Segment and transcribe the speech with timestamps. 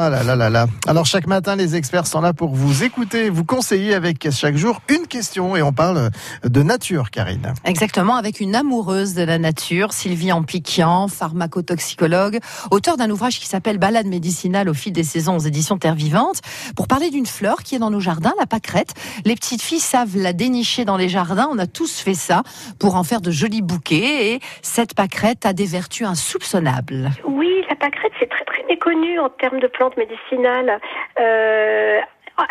[0.00, 0.66] Ah là là là là.
[0.86, 4.80] Alors chaque matin, les experts sont là pour vous écouter, vous conseiller avec chaque jour
[4.88, 6.10] une question et on parle
[6.44, 7.52] de nature, Karine.
[7.64, 12.38] Exactement, avec une amoureuse de la nature, Sylvie Ampliquian, pharmacotoxicologue,
[12.70, 16.42] auteur d'un ouvrage qui s'appelle Balade médicinale au fil des saisons aux éditions Terre Vivante,
[16.76, 18.94] pour parler d'une fleur qui est dans nos jardins, la pâquerette.
[19.24, 22.44] Les petites filles savent la dénicher dans les jardins, on a tous fait ça
[22.78, 27.10] pour en faire de jolis bouquets et cette pâquerette a des vertus insoupçonnables.
[27.26, 30.80] Oui, la pâquerette, c'est très très méconnu en termes de plantes médicinales.
[31.18, 32.00] Euh,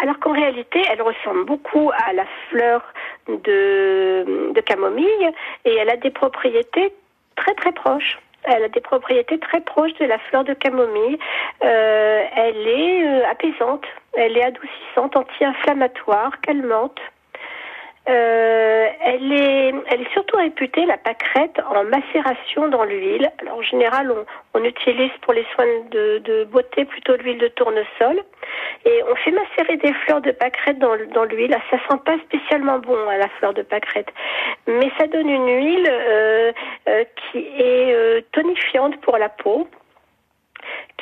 [0.01, 2.81] alors qu'en réalité, elle ressemble beaucoup à la fleur
[3.27, 5.31] de, de camomille
[5.65, 6.93] et elle a des propriétés
[7.35, 8.19] très très proches.
[8.43, 11.17] Elle a des propriétés très proches de la fleur de camomille.
[11.63, 16.99] Euh, elle est euh, apaisante, elle est adoucissante, anti-inflammatoire, calmante.
[18.09, 23.30] Euh, elle, est, elle est surtout réputée, la pâquerette, en macération dans l'huile.
[23.39, 27.49] Alors, en général, on, on utilise pour les soins de, de beauté plutôt l'huile de
[27.49, 28.23] tournesol.
[28.85, 31.53] Et on fait macérer des fleurs de pâquerette dans, dans l'huile.
[31.53, 34.13] Ah, Ça sent pas spécialement bon, à la fleur de pâquerette.
[34.67, 36.52] Mais ça donne une huile euh,
[36.88, 39.67] euh, qui est euh, tonifiante pour la peau,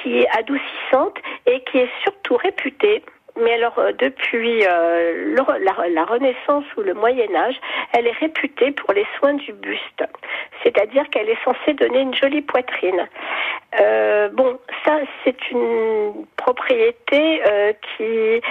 [0.01, 3.03] qui est adoucissante et qui est surtout réputée
[3.37, 7.59] mais alors euh, depuis euh, la, la, Renaissance ou le Moyen Âge,
[7.93, 10.03] elle est réputée pour les soins du buste,
[10.63, 13.07] c'est-à-dire qu'elle est censée donner une jolie poitrine.
[13.79, 18.41] Euh, bon, ça c'est une propriété euh, qui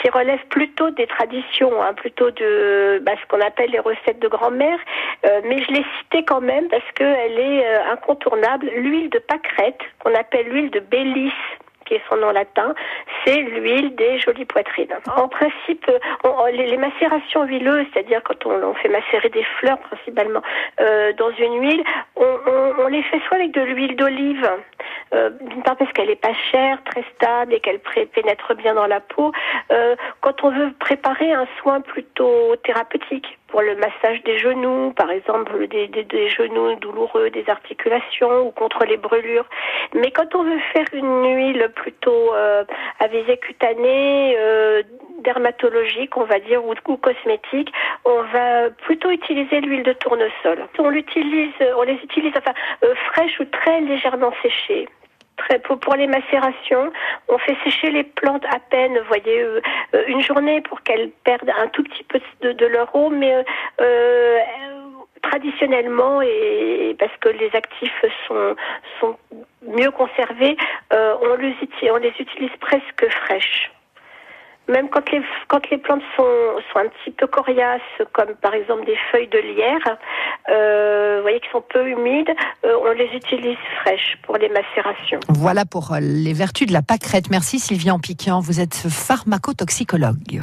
[0.00, 4.28] qui relève plutôt des traditions, hein, plutôt de bah, ce qu'on appelle les recettes de
[4.28, 4.78] grand-mère,
[5.26, 8.70] euh, mais je l'ai citée quand même parce qu'elle est incontournable.
[8.76, 11.32] L'huile de pâquerette, qu'on appelle l'huile de Bélis
[11.88, 12.74] qui est son nom latin,
[13.24, 14.94] c'est l'huile des jolies poitrines.
[15.16, 15.90] En principe,
[16.52, 20.42] les, macérations huileuses, c'est-à-dire quand on, fait macérer des fleurs principalement
[20.80, 21.82] euh, dans une huile,
[22.16, 24.48] on, les fait soit avec de l'huile d'olive,
[25.14, 28.86] euh, d'une part parce qu'elle est pas chère, très stable et qu'elle pénètre bien dans
[28.86, 29.32] la peau.
[29.72, 35.10] Euh, quand on veut préparer un soin plutôt thérapeutique, pour le massage des genoux, par
[35.10, 39.46] exemple des, genoux douloureux, des articulations ou contre les brûlures.
[39.94, 42.64] Mais quand on veut faire une huile plutôt euh,
[43.00, 44.82] à visée cutanée, euh,
[45.28, 47.70] dermatologique, on va dire, ou, ou, cosmétique,
[48.04, 50.58] on va plutôt utiliser l'huile de tournesol.
[50.78, 54.88] On l'utilise, on les utilise enfin euh, fraîches ou très légèrement séchées.
[55.36, 56.90] Très, pour, pour, les macérations,
[57.28, 59.60] on fait sécher les plantes à peine, voyez, euh,
[60.08, 63.32] une journée pour qu'elles perdent un tout petit peu de, leur eau, mais
[63.80, 64.38] euh,
[65.22, 69.16] traditionnellement et parce que les actifs sont,
[69.62, 70.56] mieux conservés,
[70.92, 71.54] euh, on, les,
[71.90, 73.67] on les utilise presque fraîches
[74.68, 76.24] même quand les, quand les plantes sont,
[76.72, 77.80] sont un petit peu coriaces,
[78.12, 79.98] comme par exemple des feuilles de lierre,
[80.50, 82.30] euh, vous voyez qui sont peu humides,
[82.64, 85.20] euh, on les utilise fraîches pour les macérations.
[85.28, 87.30] Voilà pour les vertus de la pâquerette.
[87.30, 90.40] Merci Sylvie Ampiquian, vous êtes pharmacotoxicologue.